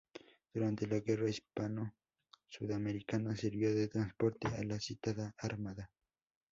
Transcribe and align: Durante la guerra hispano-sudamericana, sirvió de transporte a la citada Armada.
Durante 0.51 0.87
la 0.87 0.99
guerra 0.99 1.29
hispano-sudamericana, 1.29 3.35
sirvió 3.35 3.71
de 3.75 3.87
transporte 3.87 4.47
a 4.47 4.63
la 4.63 4.79
citada 4.79 5.35
Armada. 5.37 5.91